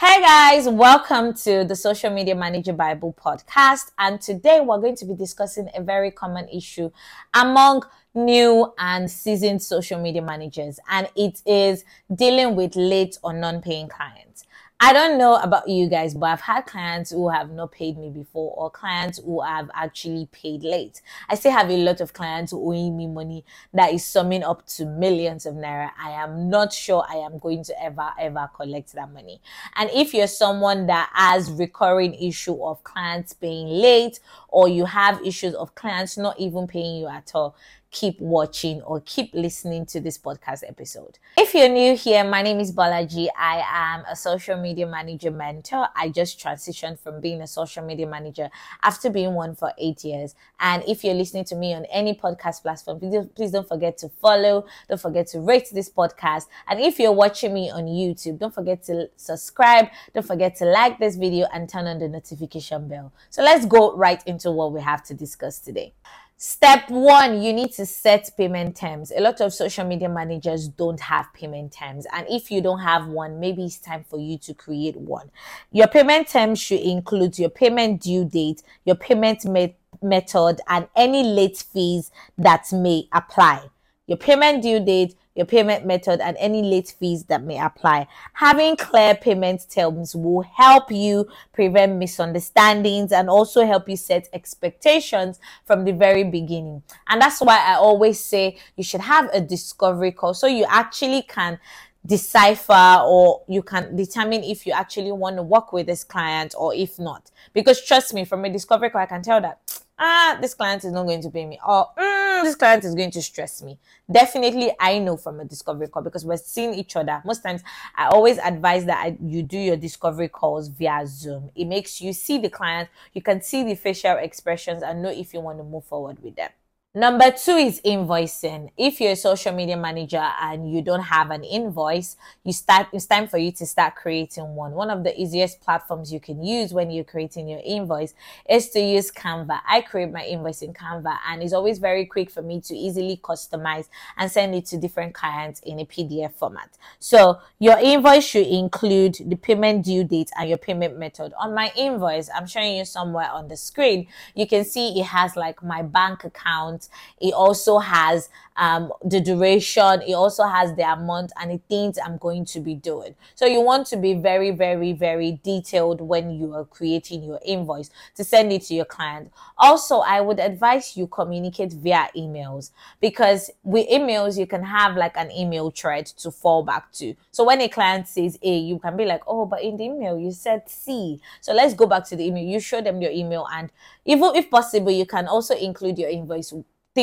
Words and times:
Hey 0.00 0.20
guys, 0.22 0.68
welcome 0.68 1.34
to 1.34 1.64
the 1.64 1.74
Social 1.74 2.10
Media 2.10 2.36
Manager 2.36 2.72
Bible 2.72 3.16
podcast. 3.20 3.90
And 3.98 4.20
today 4.20 4.60
we're 4.60 4.78
going 4.78 4.94
to 4.94 5.04
be 5.04 5.16
discussing 5.16 5.68
a 5.74 5.82
very 5.82 6.12
common 6.12 6.48
issue 6.50 6.92
among 7.34 7.82
new 8.14 8.72
and 8.78 9.10
seasoned 9.10 9.60
social 9.60 10.00
media 10.00 10.22
managers, 10.22 10.78
and 10.88 11.10
it 11.16 11.42
is 11.44 11.84
dealing 12.14 12.54
with 12.54 12.76
late 12.76 13.18
or 13.24 13.32
non 13.32 13.60
paying 13.60 13.88
clients. 13.88 14.44
I 14.80 14.92
don't 14.92 15.18
know 15.18 15.34
about 15.34 15.68
you 15.68 15.88
guys, 15.88 16.14
but 16.14 16.26
I've 16.26 16.40
had 16.40 16.66
clients 16.66 17.10
who 17.10 17.28
have 17.30 17.50
not 17.50 17.72
paid 17.72 17.98
me 17.98 18.10
before 18.10 18.54
or 18.56 18.70
clients 18.70 19.18
who 19.18 19.42
have 19.42 19.68
actually 19.74 20.28
paid 20.30 20.62
late. 20.62 21.02
I 21.28 21.34
still 21.34 21.50
have 21.50 21.68
a 21.68 21.76
lot 21.76 22.00
of 22.00 22.12
clients 22.12 22.52
owing 22.52 22.96
me 22.96 23.08
money 23.08 23.44
that 23.74 23.92
is 23.92 24.04
summing 24.04 24.44
up 24.44 24.64
to 24.66 24.86
millions 24.86 25.46
of 25.46 25.56
naira. 25.56 25.90
I 26.00 26.10
am 26.10 26.48
not 26.48 26.72
sure 26.72 27.04
I 27.08 27.16
am 27.16 27.38
going 27.38 27.64
to 27.64 27.82
ever, 27.82 28.10
ever 28.20 28.48
collect 28.54 28.92
that 28.92 29.10
money. 29.12 29.40
And 29.74 29.90
if 29.92 30.14
you're 30.14 30.28
someone 30.28 30.86
that 30.86 31.10
has 31.12 31.50
recurring 31.50 32.14
issue 32.14 32.62
of 32.62 32.84
clients 32.84 33.32
paying 33.32 33.66
late 33.66 34.20
or 34.46 34.68
you 34.68 34.84
have 34.84 35.20
issues 35.26 35.54
of 35.54 35.74
clients 35.74 36.16
not 36.16 36.38
even 36.38 36.68
paying 36.68 37.00
you 37.00 37.08
at 37.08 37.32
all, 37.34 37.56
keep 37.90 38.20
watching 38.20 38.82
or 38.82 39.00
keep 39.00 39.32
listening 39.32 39.86
to 39.86 40.00
this 40.00 40.18
podcast 40.18 40.62
episode. 40.68 41.18
If 41.36 41.54
you're 41.54 41.68
new 41.68 41.96
here, 41.96 42.22
my 42.22 42.42
name 42.42 42.60
is 42.60 42.70
Bolaji. 42.72 43.28
I 43.36 43.62
am 43.66 44.04
a 44.10 44.14
social 44.14 44.60
media 44.60 44.86
manager 44.86 45.30
mentor. 45.30 45.88
I 45.96 46.10
just 46.10 46.38
transitioned 46.38 46.98
from 46.98 47.20
being 47.20 47.40
a 47.40 47.46
social 47.46 47.84
media 47.84 48.06
manager 48.06 48.50
after 48.82 49.08
being 49.08 49.34
one 49.34 49.54
for 49.54 49.72
eight 49.78 50.04
years. 50.04 50.34
And 50.60 50.82
if 50.86 51.02
you're 51.02 51.14
listening 51.14 51.44
to 51.46 51.54
me 51.54 51.72
on 51.72 51.86
any 51.86 52.14
podcast 52.14 52.62
platform, 52.62 53.00
please 53.34 53.50
don't 53.50 53.66
forget 53.66 53.96
to 53.98 54.08
follow, 54.08 54.66
don't 54.88 55.00
forget 55.00 55.26
to 55.28 55.40
rate 55.40 55.68
this 55.72 55.88
podcast. 55.88 56.46
And 56.68 56.80
if 56.80 56.98
you're 56.98 57.12
watching 57.12 57.54
me 57.54 57.70
on 57.70 57.84
YouTube, 57.84 58.38
don't 58.38 58.54
forget 58.54 58.82
to 58.84 59.08
subscribe, 59.16 59.88
don't 60.14 60.26
forget 60.26 60.56
to 60.56 60.66
like 60.66 60.98
this 60.98 61.16
video 61.16 61.46
and 61.54 61.68
turn 61.68 61.86
on 61.86 61.98
the 61.98 62.08
notification 62.08 62.86
bell. 62.88 63.12
So 63.30 63.42
let's 63.42 63.64
go 63.64 63.96
right 63.96 64.22
into 64.26 64.50
what 64.50 64.72
we 64.72 64.82
have 64.82 65.02
to 65.04 65.14
discuss 65.14 65.58
today. 65.58 65.94
Step 66.40 66.88
one, 66.88 67.42
you 67.42 67.52
need 67.52 67.72
to 67.72 67.84
set 67.84 68.30
payment 68.36 68.76
terms. 68.76 69.10
A 69.10 69.20
lot 69.20 69.40
of 69.40 69.52
social 69.52 69.84
media 69.84 70.08
managers 70.08 70.68
don't 70.68 71.00
have 71.00 71.26
payment 71.34 71.72
terms. 71.72 72.06
And 72.14 72.28
if 72.30 72.52
you 72.52 72.60
don't 72.60 72.78
have 72.78 73.08
one, 73.08 73.40
maybe 73.40 73.64
it's 73.64 73.78
time 73.80 74.04
for 74.08 74.20
you 74.20 74.38
to 74.38 74.54
create 74.54 74.94
one. 74.94 75.32
Your 75.72 75.88
payment 75.88 76.28
terms 76.28 76.60
should 76.60 76.78
include 76.78 77.40
your 77.40 77.50
payment 77.50 78.02
due 78.02 78.24
date, 78.24 78.62
your 78.84 78.94
payment 78.94 79.46
me- 79.46 79.74
method, 80.00 80.60
and 80.68 80.86
any 80.94 81.24
late 81.24 81.56
fees 81.56 82.12
that 82.36 82.72
may 82.72 83.08
apply. 83.12 83.68
Your 84.06 84.18
payment 84.18 84.62
due 84.62 84.78
date, 84.78 85.16
your 85.38 85.46
payment 85.46 85.86
method, 85.86 86.20
and 86.20 86.36
any 86.40 86.62
late 86.62 86.94
fees 86.98 87.22
that 87.26 87.44
may 87.44 87.64
apply. 87.64 88.08
Having 88.32 88.76
clear 88.76 89.14
payment 89.14 89.70
terms 89.70 90.16
will 90.16 90.42
help 90.42 90.90
you 90.90 91.28
prevent 91.52 91.96
misunderstandings 91.96 93.12
and 93.12 93.30
also 93.30 93.64
help 93.64 93.88
you 93.88 93.96
set 93.96 94.28
expectations 94.32 95.38
from 95.64 95.84
the 95.84 95.92
very 95.92 96.24
beginning. 96.24 96.82
And 97.08 97.22
that's 97.22 97.40
why 97.40 97.56
I 97.56 97.74
always 97.74 98.18
say 98.18 98.58
you 98.76 98.82
should 98.82 99.00
have 99.00 99.30
a 99.32 99.40
discovery 99.40 100.10
call 100.10 100.34
so 100.34 100.48
you 100.48 100.66
actually 100.68 101.22
can 101.22 101.60
decipher 102.04 103.02
or 103.06 103.42
you 103.46 103.62
can 103.62 103.94
determine 103.94 104.42
if 104.42 104.66
you 104.66 104.72
actually 104.72 105.12
want 105.12 105.36
to 105.36 105.42
work 105.44 105.72
with 105.72 105.86
this 105.86 106.02
client 106.02 106.52
or 106.58 106.74
if 106.74 106.98
not. 106.98 107.30
Because 107.52 107.80
trust 107.84 108.12
me, 108.12 108.24
from 108.24 108.44
a 108.44 108.50
discovery 108.50 108.90
call, 108.90 109.02
I 109.02 109.06
can 109.06 109.22
tell 109.22 109.40
that 109.40 109.60
ah, 109.98 110.38
this 110.40 110.54
client 110.54 110.84
is 110.84 110.92
not 110.92 111.04
going 111.04 111.22
to 111.22 111.30
pay 111.30 111.46
me, 111.46 111.58
or 111.66 111.88
mm, 111.98 112.17
this 112.44 112.54
client 112.54 112.84
is 112.84 112.94
going 112.94 113.10
to 113.12 113.22
stress 113.22 113.62
me. 113.62 113.78
Definitely, 114.10 114.72
I 114.80 114.98
know 114.98 115.16
from 115.16 115.40
a 115.40 115.44
discovery 115.44 115.88
call 115.88 116.02
because 116.02 116.24
we're 116.24 116.36
seeing 116.36 116.74
each 116.74 116.96
other. 116.96 117.22
Most 117.24 117.42
times, 117.42 117.62
I 117.94 118.06
always 118.08 118.38
advise 118.38 118.84
that 118.86 119.04
I, 119.04 119.16
you 119.22 119.42
do 119.42 119.58
your 119.58 119.76
discovery 119.76 120.28
calls 120.28 120.68
via 120.68 121.06
Zoom. 121.06 121.50
It 121.54 121.66
makes 121.66 122.00
you 122.00 122.12
see 122.12 122.38
the 122.38 122.50
client, 122.50 122.88
you 123.12 123.22
can 123.22 123.42
see 123.42 123.62
the 123.64 123.74
facial 123.74 124.16
expressions, 124.16 124.82
and 124.82 125.02
know 125.02 125.10
if 125.10 125.34
you 125.34 125.40
want 125.40 125.58
to 125.58 125.64
move 125.64 125.84
forward 125.84 126.22
with 126.22 126.36
them. 126.36 126.50
Number 126.94 127.30
two 127.30 127.52
is 127.52 127.82
invoicing. 127.82 128.70
If 128.78 128.98
you're 128.98 129.12
a 129.12 129.16
social 129.16 129.52
media 129.52 129.76
manager 129.76 130.26
and 130.40 130.72
you 130.72 130.80
don't 130.80 131.02
have 131.02 131.30
an 131.30 131.44
invoice, 131.44 132.16
you 132.44 132.54
start, 132.54 132.86
it's 132.94 133.04
time 133.04 133.28
for 133.28 133.36
you 133.36 133.52
to 133.52 133.66
start 133.66 133.94
creating 133.94 134.54
one. 134.54 134.72
One 134.72 134.88
of 134.88 135.04
the 135.04 135.14
easiest 135.20 135.60
platforms 135.60 136.10
you 136.10 136.18
can 136.18 136.42
use 136.42 136.72
when 136.72 136.90
you're 136.90 137.04
creating 137.04 137.46
your 137.46 137.60
invoice 137.62 138.14
is 138.48 138.70
to 138.70 138.80
use 138.80 139.10
Canva. 139.10 139.60
I 139.68 139.82
create 139.82 140.10
my 140.10 140.24
invoice 140.24 140.62
in 140.62 140.72
Canva 140.72 141.18
and 141.28 141.42
it's 141.42 141.52
always 141.52 141.78
very 141.78 142.06
quick 142.06 142.30
for 142.30 142.40
me 142.40 142.62
to 142.62 142.74
easily 142.74 143.20
customize 143.22 143.88
and 144.16 144.32
send 144.32 144.54
it 144.54 144.64
to 144.66 144.78
different 144.78 145.12
clients 145.12 145.60
in 145.66 145.80
a 145.80 145.84
PDF 145.84 146.32
format. 146.32 146.70
So 147.00 147.38
your 147.58 147.78
invoice 147.78 148.24
should 148.24 148.46
include 148.46 149.18
the 149.26 149.36
payment 149.36 149.84
due 149.84 150.04
date 150.04 150.30
and 150.38 150.48
your 150.48 150.58
payment 150.58 150.98
method. 150.98 151.34
On 151.38 151.54
my 151.54 151.70
invoice, 151.76 152.30
I'm 152.34 152.46
showing 152.46 152.78
you 152.78 152.86
somewhere 152.86 153.30
on 153.30 153.48
the 153.48 153.58
screen. 153.58 154.06
You 154.34 154.46
can 154.46 154.64
see 154.64 154.98
it 154.98 155.04
has 155.04 155.36
like 155.36 155.62
my 155.62 155.82
bank 155.82 156.24
account 156.24 156.77
it 157.20 157.32
also 157.32 157.78
has 157.78 158.28
um, 158.58 158.92
the 159.04 159.20
duration. 159.20 160.02
It 160.02 160.12
also 160.12 160.44
has 160.44 160.74
the 160.74 160.82
amount 160.82 161.32
and 161.40 161.52
the 161.52 161.58
things 161.68 161.98
I'm 162.04 162.18
going 162.18 162.44
to 162.46 162.60
be 162.60 162.74
doing. 162.74 163.14
So 163.34 163.46
you 163.46 163.60
want 163.60 163.86
to 163.88 163.96
be 163.96 164.14
very, 164.14 164.50
very, 164.50 164.92
very 164.92 165.40
detailed 165.42 166.00
when 166.00 166.30
you 166.30 166.54
are 166.54 166.64
creating 166.64 167.22
your 167.22 167.40
invoice 167.44 167.90
to 168.16 168.24
send 168.24 168.52
it 168.52 168.62
to 168.62 168.74
your 168.74 168.84
client. 168.84 169.32
Also, 169.56 170.00
I 170.00 170.20
would 170.20 170.40
advise 170.40 170.96
you 170.96 171.06
communicate 171.06 171.72
via 171.72 172.08
emails 172.16 172.70
because 173.00 173.50
with 173.62 173.88
emails, 173.88 174.38
you 174.38 174.46
can 174.46 174.64
have 174.64 174.96
like 174.96 175.16
an 175.16 175.30
email 175.30 175.70
thread 175.70 176.06
to 176.06 176.30
fall 176.30 176.62
back 176.62 176.92
to. 176.92 177.14
So 177.30 177.44
when 177.44 177.60
a 177.60 177.68
client 177.68 178.08
says 178.08 178.38
A, 178.42 178.58
you 178.58 178.78
can 178.78 178.96
be 178.96 179.04
like, 179.04 179.22
oh, 179.26 179.46
but 179.46 179.62
in 179.62 179.76
the 179.76 179.84
email 179.84 180.18
you 180.18 180.32
said 180.32 180.68
C. 180.68 181.20
So 181.40 181.54
let's 181.54 181.74
go 181.74 181.86
back 181.86 182.04
to 182.08 182.16
the 182.16 182.26
email. 182.26 182.44
You 182.44 182.60
show 182.60 182.80
them 182.80 183.00
your 183.00 183.12
email 183.12 183.46
and 183.52 183.70
even 184.04 184.34
if 184.34 184.50
possible, 184.50 184.90
you 184.90 185.06
can 185.06 185.28
also 185.28 185.54
include 185.54 185.98
your 185.98 186.08
invoice 186.08 186.52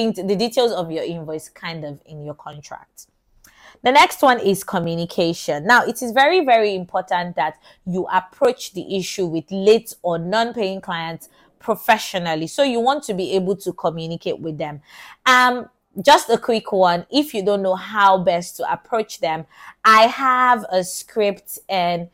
the 0.03 0.35
details 0.35 0.71
of 0.71 0.91
your 0.91 1.03
invoice 1.03 1.49
kind 1.49 1.83
of 1.85 1.99
in 2.05 2.23
your 2.23 2.35
contract. 2.35 3.07
The 3.83 3.91
next 3.91 4.21
one 4.21 4.39
is 4.39 4.63
communication. 4.63 5.65
Now, 5.65 5.85
it 5.85 6.01
is 6.01 6.11
very, 6.11 6.43
very 6.43 6.73
important 6.73 7.35
that 7.35 7.57
you 7.85 8.07
approach 8.11 8.73
the 8.73 8.97
issue 8.97 9.25
with 9.25 9.45
late 9.51 9.93
or 10.01 10.17
non-paying 10.17 10.81
clients 10.81 11.29
professionally. 11.59 12.47
So 12.47 12.63
you 12.63 12.79
want 12.79 13.03
to 13.03 13.13
be 13.13 13.33
able 13.33 13.55
to 13.57 13.73
communicate 13.73 14.39
with 14.39 14.57
them. 14.57 14.81
Um, 15.25 15.69
just 16.01 16.29
a 16.29 16.37
quick 16.37 16.71
one. 16.71 17.05
If 17.11 17.33
you 17.33 17.43
don't 17.43 17.61
know 17.61 17.75
how 17.75 18.17
best 18.17 18.57
to 18.57 18.71
approach 18.71 19.19
them, 19.19 19.45
I 19.83 20.07
have 20.07 20.65
a 20.71 20.83
script 20.83 21.59
and 21.69 22.09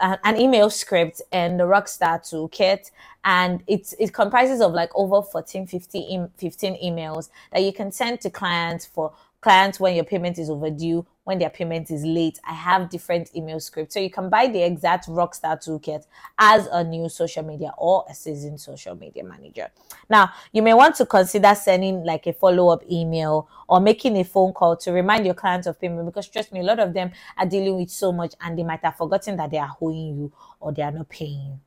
an 0.00 0.36
email 0.36 0.70
script 0.70 1.22
and 1.32 1.58
the 1.58 1.64
Rockstar 1.64 2.20
toolkit. 2.20 2.90
And 3.24 3.62
it's, 3.66 3.94
it 3.98 4.12
comprises 4.12 4.60
of 4.60 4.72
like 4.72 4.90
over 4.94 5.22
14, 5.22 5.66
15, 5.66 6.30
15 6.36 6.78
emails 6.82 7.28
that 7.52 7.62
you 7.62 7.72
can 7.72 7.90
send 7.90 8.20
to 8.22 8.30
clients 8.30 8.86
for 8.86 9.12
clients 9.40 9.78
when 9.78 9.94
your 9.94 10.04
payment 10.04 10.38
is 10.38 10.50
overdue, 10.50 11.06
when 11.24 11.38
their 11.38 11.50
payment 11.50 11.90
is 11.90 12.04
late. 12.04 12.38
I 12.44 12.54
have 12.54 12.90
different 12.90 13.34
email 13.36 13.60
scripts. 13.60 13.94
So 13.94 14.00
you 14.00 14.10
can 14.10 14.28
buy 14.28 14.48
the 14.48 14.62
exact 14.62 15.08
Rockstar 15.08 15.62
toolkit 15.62 16.06
as 16.38 16.66
a 16.72 16.82
new 16.82 17.08
social 17.08 17.44
media 17.44 17.72
or 17.78 18.04
a 18.08 18.14
seasoned 18.14 18.60
social 18.60 18.96
media 18.96 19.22
manager. 19.22 19.68
Now, 20.08 20.32
you 20.52 20.62
may 20.62 20.74
want 20.74 20.96
to 20.96 21.06
consider 21.06 21.54
sending 21.54 22.04
like 22.04 22.26
a 22.26 22.32
follow 22.32 22.68
up 22.68 22.82
email 22.90 23.48
or 23.68 23.80
making 23.80 24.16
a 24.16 24.24
phone 24.24 24.52
call 24.52 24.76
to 24.78 24.92
remind 24.92 25.24
your 25.24 25.34
clients 25.34 25.66
of 25.66 25.80
payment 25.80 26.06
because 26.06 26.28
trust 26.28 26.52
me, 26.52 26.60
a 26.60 26.64
lot 26.64 26.78
of 26.80 26.94
them 26.94 27.12
are 27.36 27.46
dealing 27.46 27.76
with 27.76 27.90
so 27.90 28.10
much 28.10 28.34
and 28.40 28.58
they 28.58 28.64
might 28.64 28.84
have 28.84 28.96
forgotten 28.96 29.36
that 29.36 29.50
they 29.50 29.58
are 29.58 29.76
owing 29.80 30.16
you 30.16 30.32
or 30.60 30.72
they 30.72 30.82
are 30.82 30.92
not 30.92 31.08
paying 31.08 31.40
you 31.40 31.60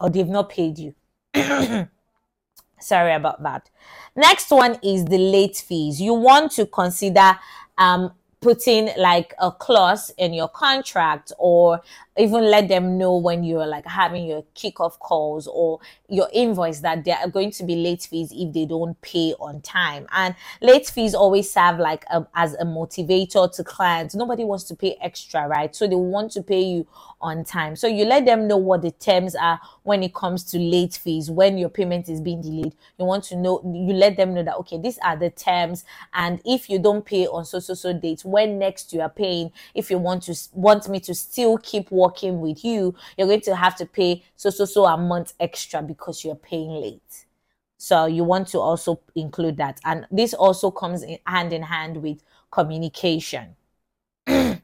or 0.00 0.10
they've 0.10 0.28
not 0.28 0.50
paid 0.50 0.78
you. 0.78 0.94
Sorry 2.84 3.14
about 3.14 3.42
that. 3.42 3.70
Next 4.14 4.50
one 4.50 4.78
is 4.82 5.04
the 5.06 5.18
late 5.18 5.56
fees. 5.56 6.00
You 6.00 6.14
want 6.14 6.52
to 6.52 6.66
consider 6.66 7.38
um, 7.78 8.12
putting 8.44 8.90
like 8.98 9.32
a 9.38 9.50
clause 9.50 10.10
in 10.18 10.34
your 10.34 10.48
contract 10.48 11.32
or 11.38 11.80
even 12.18 12.44
let 12.50 12.68
them 12.68 12.98
know 12.98 13.16
when 13.16 13.42
you're 13.42 13.66
like 13.66 13.86
having 13.86 14.26
your 14.26 14.44
kickoff 14.54 14.98
calls 14.98 15.46
or 15.46 15.80
your 16.10 16.28
invoice 16.30 16.80
that 16.80 17.06
there 17.06 17.16
are 17.16 17.28
going 17.28 17.50
to 17.50 17.64
be 17.64 17.74
late 17.74 18.02
fees 18.02 18.30
if 18.36 18.52
they 18.52 18.66
don't 18.66 19.00
pay 19.00 19.34
on 19.40 19.62
time. 19.62 20.06
And 20.12 20.34
late 20.60 20.86
fees 20.86 21.14
always 21.14 21.50
serve 21.50 21.78
like 21.78 22.04
a, 22.12 22.26
as 22.34 22.52
a 22.54 22.64
motivator 22.66 23.50
to 23.56 23.64
clients. 23.64 24.14
Nobody 24.14 24.44
wants 24.44 24.64
to 24.64 24.76
pay 24.76 24.98
extra, 25.00 25.48
right? 25.48 25.74
So 25.74 25.86
they 25.88 25.96
want 25.96 26.30
to 26.32 26.42
pay 26.42 26.60
you 26.62 26.86
on 27.22 27.44
time. 27.44 27.76
So 27.76 27.86
you 27.86 28.04
let 28.04 28.26
them 28.26 28.46
know 28.46 28.58
what 28.58 28.82
the 28.82 28.90
terms 28.90 29.34
are 29.34 29.58
when 29.84 30.02
it 30.02 30.14
comes 30.14 30.44
to 30.44 30.58
late 30.58 30.94
fees, 30.94 31.30
when 31.30 31.56
your 31.56 31.68
payment 31.68 32.08
is 32.08 32.20
being 32.20 32.42
delayed. 32.42 32.74
You 32.98 33.04
want 33.04 33.24
to 33.24 33.36
know, 33.36 33.60
you 33.64 33.94
let 33.94 34.16
them 34.16 34.34
know 34.34 34.42
that, 34.42 34.56
okay, 34.56 34.78
these 34.78 34.98
are 34.98 35.16
the 35.16 35.30
terms. 35.30 35.84
And 36.12 36.40
if 36.44 36.68
you 36.68 36.78
don't 36.78 37.04
pay 37.04 37.26
on 37.26 37.44
so, 37.44 37.60
so, 37.60 37.74
so 37.74 37.92
dates, 37.92 38.24
when 38.24 38.58
next 38.58 38.92
you 38.92 39.00
are 39.00 39.08
paying, 39.08 39.52
if 39.74 39.90
you 39.90 39.98
want 39.98 40.24
to, 40.24 40.36
want 40.52 40.88
me 40.88 41.00
to 41.00 41.14
still 41.14 41.58
keep 41.58 41.90
working 41.90 42.24
working 42.24 42.40
with 42.40 42.64
you, 42.64 42.94
you're 43.16 43.26
going 43.26 43.40
to 43.42 43.56
have 43.56 43.76
to 43.76 43.86
pay 43.86 44.22
so, 44.36 44.50
so, 44.50 44.64
so 44.64 44.84
a 44.86 44.96
month 44.96 45.34
extra 45.40 45.82
because 45.82 46.24
you're 46.24 46.34
paying 46.34 46.70
late. 46.70 47.26
So 47.78 48.06
you 48.06 48.24
want 48.24 48.48
to 48.48 48.58
also 48.58 49.00
include 49.14 49.56
that. 49.58 49.80
And 49.84 50.06
this 50.10 50.34
also 50.34 50.70
comes 50.70 51.02
in 51.02 51.18
hand 51.26 51.52
in 51.52 51.62
hand 51.62 51.98
with 51.98 52.22
communication. 52.50 53.56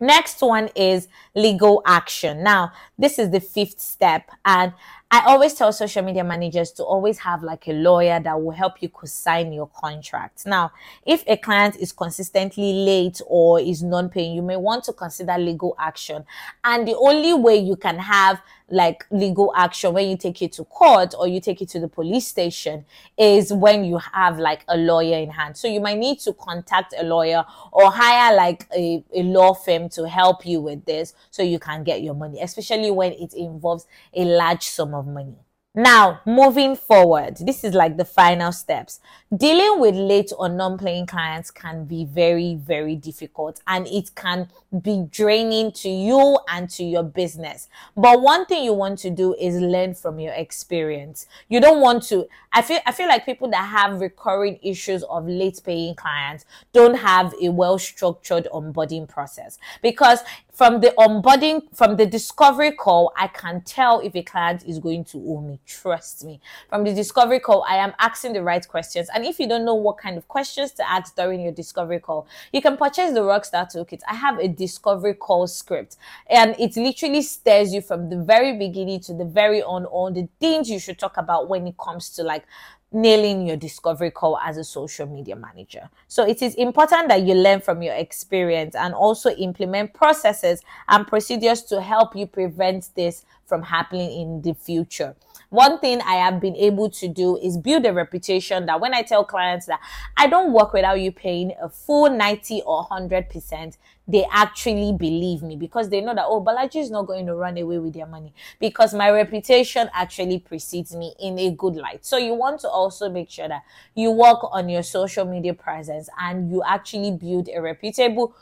Next 0.00 0.40
one 0.40 0.70
is 0.74 1.08
legal 1.34 1.82
action. 1.86 2.42
Now, 2.42 2.72
this 2.98 3.18
is 3.18 3.30
the 3.30 3.40
fifth 3.40 3.80
step. 3.80 4.30
And 4.44 4.72
I 5.12 5.24
always 5.26 5.54
tell 5.54 5.72
social 5.72 6.04
media 6.04 6.22
managers 6.22 6.70
to 6.72 6.84
always 6.84 7.18
have 7.18 7.42
like 7.42 7.66
a 7.66 7.72
lawyer 7.72 8.20
that 8.20 8.40
will 8.40 8.52
help 8.52 8.80
you 8.80 8.88
co-sign 8.88 9.52
your 9.52 9.66
contract. 9.66 10.46
Now, 10.46 10.70
if 11.04 11.24
a 11.26 11.36
client 11.36 11.74
is 11.80 11.90
consistently 11.90 12.72
late 12.72 13.20
or 13.26 13.58
is 13.58 13.82
non-paying, 13.82 14.32
you 14.32 14.42
may 14.42 14.56
want 14.56 14.84
to 14.84 14.92
consider 14.92 15.36
legal 15.36 15.74
action. 15.80 16.24
And 16.62 16.86
the 16.86 16.96
only 16.96 17.34
way 17.34 17.56
you 17.56 17.74
can 17.74 17.98
have 17.98 18.40
like 18.70 19.04
legal 19.10 19.52
action 19.56 19.92
when 19.92 20.08
you 20.08 20.16
take 20.16 20.40
it 20.42 20.52
to 20.52 20.64
court 20.64 21.14
or 21.18 21.26
you 21.26 21.40
take 21.40 21.60
it 21.60 21.68
to 21.68 21.80
the 21.80 21.88
police 21.88 22.26
station 22.26 22.84
is 23.18 23.52
when 23.52 23.84
you 23.84 23.98
have 23.98 24.38
like 24.38 24.64
a 24.68 24.76
lawyer 24.76 25.18
in 25.18 25.30
hand. 25.30 25.56
So 25.56 25.66
you 25.66 25.80
might 25.80 25.98
need 25.98 26.20
to 26.20 26.32
contact 26.34 26.94
a 26.96 27.02
lawyer 27.02 27.44
or 27.72 27.90
hire 27.90 28.36
like 28.36 28.66
a, 28.74 29.02
a 29.12 29.22
law 29.24 29.54
firm 29.54 29.88
to 29.90 30.08
help 30.08 30.46
you 30.46 30.60
with 30.60 30.84
this 30.84 31.14
so 31.30 31.42
you 31.42 31.58
can 31.58 31.82
get 31.82 32.02
your 32.02 32.14
money, 32.14 32.40
especially 32.40 32.90
when 32.90 33.12
it 33.12 33.34
involves 33.34 33.86
a 34.14 34.24
large 34.24 34.62
sum 34.62 34.94
of 34.94 34.99
money. 35.06 35.38
Now, 35.72 36.20
moving 36.26 36.74
forward, 36.74 37.36
this 37.42 37.62
is 37.62 37.74
like 37.74 37.96
the 37.96 38.04
final 38.04 38.50
steps. 38.50 38.98
Dealing 39.36 39.78
with 39.78 39.94
late 39.94 40.32
or 40.36 40.48
non-paying 40.48 41.06
clients 41.06 41.52
can 41.52 41.84
be 41.84 42.04
very, 42.04 42.56
very 42.56 42.96
difficult 42.96 43.62
and 43.68 43.86
it 43.86 44.16
can 44.16 44.48
be 44.82 45.06
draining 45.08 45.70
to 45.70 45.88
you 45.88 46.40
and 46.48 46.68
to 46.70 46.82
your 46.82 47.04
business. 47.04 47.68
But 47.96 48.20
one 48.20 48.46
thing 48.46 48.64
you 48.64 48.72
want 48.72 48.98
to 49.00 49.10
do 49.10 49.32
is 49.34 49.60
learn 49.60 49.94
from 49.94 50.18
your 50.18 50.32
experience. 50.32 51.26
You 51.48 51.60
don't 51.60 51.80
want 51.80 52.02
to, 52.08 52.26
I 52.52 52.62
feel, 52.62 52.80
I 52.84 52.90
feel 52.90 53.06
like 53.06 53.24
people 53.24 53.48
that 53.50 53.68
have 53.68 54.00
recurring 54.00 54.58
issues 54.64 55.04
of 55.04 55.28
late 55.28 55.60
paying 55.64 55.94
clients 55.94 56.46
don't 56.72 56.96
have 56.96 57.32
a 57.40 57.50
well 57.50 57.78
structured 57.78 58.48
onboarding 58.52 59.08
process 59.08 59.56
because 59.82 60.18
from 60.60 60.78
the 60.82 60.92
onboarding, 60.98 61.62
from 61.74 61.96
the 61.96 62.04
discovery 62.04 62.70
call, 62.70 63.14
I 63.16 63.28
can 63.28 63.62
tell 63.62 64.00
if 64.00 64.14
a 64.14 64.22
client 64.22 64.62
is 64.66 64.78
going 64.78 65.04
to 65.06 65.16
owe 65.16 65.40
me. 65.40 65.58
Trust 65.64 66.22
me. 66.22 66.38
From 66.68 66.84
the 66.84 66.92
discovery 66.92 67.40
call, 67.40 67.64
I 67.66 67.76
am 67.76 67.94
asking 67.98 68.34
the 68.34 68.42
right 68.42 68.68
questions. 68.68 69.08
And 69.14 69.24
if 69.24 69.40
you 69.40 69.48
don't 69.48 69.64
know 69.64 69.74
what 69.74 69.96
kind 69.96 70.18
of 70.18 70.28
questions 70.28 70.72
to 70.72 70.86
ask 70.86 71.16
during 71.16 71.40
your 71.40 71.52
discovery 71.52 71.98
call, 71.98 72.26
you 72.52 72.60
can 72.60 72.76
purchase 72.76 73.14
the 73.14 73.20
Rockstar 73.20 73.74
Toolkit. 73.74 74.02
I 74.06 74.14
have 74.14 74.38
a 74.38 74.48
discovery 74.48 75.14
call 75.14 75.46
script 75.46 75.96
and 76.26 76.54
it 76.58 76.76
literally 76.76 77.22
stares 77.22 77.72
you 77.72 77.80
from 77.80 78.10
the 78.10 78.18
very 78.18 78.58
beginning 78.58 79.00
to 79.00 79.14
the 79.14 79.24
very 79.24 79.62
on 79.62 79.86
on 79.86 80.12
the 80.12 80.28
things 80.40 80.68
you 80.68 80.78
should 80.78 80.98
talk 80.98 81.16
about 81.16 81.48
when 81.48 81.66
it 81.66 81.78
comes 81.78 82.10
to 82.10 82.22
like 82.22 82.44
nailing 82.92 83.46
your 83.46 83.56
discovery 83.56 84.10
call 84.10 84.38
as 84.38 84.56
a 84.56 84.64
social 84.64 85.06
media 85.06 85.36
manager. 85.36 85.88
So 86.08 86.26
it 86.26 86.42
is 86.42 86.54
important 86.56 87.08
that 87.08 87.22
you 87.22 87.34
learn 87.34 87.60
from 87.60 87.82
your 87.82 87.94
experience 87.94 88.74
and 88.74 88.94
also 88.94 89.30
implement 89.30 89.94
processes 89.94 90.62
and 90.88 91.06
procedures 91.06 91.62
to 91.64 91.80
help 91.80 92.16
you 92.16 92.26
prevent 92.26 92.88
this 92.96 93.24
from 93.50 93.64
happening 93.64 94.10
in 94.10 94.40
the 94.42 94.54
future. 94.54 95.14
One 95.50 95.80
thing 95.80 96.00
I 96.02 96.14
have 96.14 96.40
been 96.40 96.54
able 96.54 96.88
to 96.90 97.08
do 97.08 97.36
is 97.36 97.58
build 97.58 97.84
a 97.84 97.92
reputation 97.92 98.66
that 98.66 98.80
when 98.80 98.94
I 98.94 99.02
tell 99.02 99.24
clients 99.24 99.66
that 99.66 99.80
I 100.16 100.28
don't 100.28 100.52
work 100.52 100.72
without 100.72 101.00
you 101.00 101.10
paying 101.10 101.52
a 101.60 101.68
full 101.68 102.08
90 102.08 102.62
or 102.64 102.84
100%, 102.86 103.76
they 104.06 104.24
actually 104.30 104.92
believe 104.92 105.42
me 105.42 105.56
because 105.56 105.88
they 105.88 106.00
know 106.00 106.14
that, 106.14 106.24
oh, 106.26 106.42
Bolaji 106.42 106.80
is 106.80 106.90
not 106.90 107.06
going 107.06 107.26
to 107.26 107.34
run 107.34 107.58
away 107.58 107.78
with 107.78 107.94
their 107.94 108.06
money 108.06 108.32
because 108.60 108.94
my 108.94 109.10
reputation 109.10 109.90
actually 109.92 110.38
precedes 110.38 110.94
me 110.94 111.14
in 111.18 111.36
a 111.38 111.50
good 111.50 111.74
light. 111.74 112.06
So 112.06 112.16
you 112.16 112.34
want 112.34 112.60
to 112.60 112.68
also 112.68 113.10
make 113.10 113.30
sure 113.30 113.48
that 113.48 113.62
you 113.96 114.12
work 114.12 114.38
on 114.52 114.68
your 114.68 114.84
social 114.84 115.24
media 115.24 115.54
presence 115.54 116.08
and 116.18 116.48
you 116.50 116.62
actually 116.64 117.10
build 117.10 117.48
a 117.52 117.60
reputable 117.60 118.34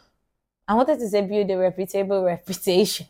I 0.70 0.74
wanted 0.74 0.98
to 0.98 1.08
say 1.08 1.22
build 1.22 1.50
a 1.50 1.56
reputable 1.56 2.24
reputation. 2.34 3.06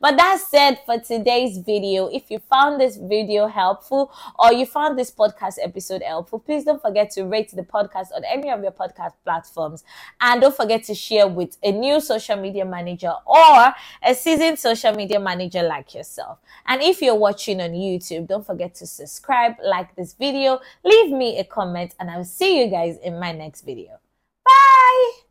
But 0.00 0.16
that 0.16 0.40
said, 0.40 0.80
for 0.86 0.98
today's 0.98 1.58
video, 1.58 2.06
if 2.06 2.30
you 2.30 2.38
found 2.38 2.80
this 2.80 2.96
video 2.96 3.46
helpful 3.46 4.10
or 4.38 4.52
you 4.52 4.64
found 4.64 4.98
this 4.98 5.10
podcast 5.10 5.56
episode 5.62 6.02
helpful, 6.02 6.38
please 6.38 6.64
don't 6.64 6.80
forget 6.80 7.10
to 7.12 7.24
rate 7.24 7.50
the 7.50 7.62
podcast 7.62 8.06
on 8.14 8.24
any 8.24 8.50
of 8.50 8.62
your 8.62 8.72
podcast 8.72 9.12
platforms. 9.24 9.84
And 10.20 10.40
don't 10.40 10.56
forget 10.56 10.84
to 10.84 10.94
share 10.94 11.28
with 11.28 11.58
a 11.62 11.70
new 11.72 12.00
social 12.00 12.36
media 12.36 12.64
manager 12.64 13.12
or 13.26 13.74
a 14.02 14.14
seasoned 14.14 14.58
social 14.58 14.94
media 14.94 15.20
manager 15.20 15.62
like 15.62 15.94
yourself. 15.94 16.38
And 16.66 16.82
if 16.82 17.02
you're 17.02 17.14
watching 17.14 17.60
on 17.60 17.70
YouTube, 17.72 18.26
don't 18.26 18.46
forget 18.46 18.74
to 18.76 18.86
subscribe, 18.86 19.56
like 19.62 19.94
this 19.96 20.14
video, 20.14 20.60
leave 20.82 21.12
me 21.12 21.38
a 21.38 21.44
comment, 21.44 21.94
and 22.00 22.10
I'll 22.10 22.24
see 22.24 22.62
you 22.62 22.70
guys 22.70 22.96
in 22.98 23.20
my 23.20 23.32
next 23.32 23.62
video. 23.62 23.98
Bye! 24.44 25.29